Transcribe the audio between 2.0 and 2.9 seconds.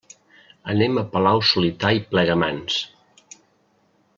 Plegamans.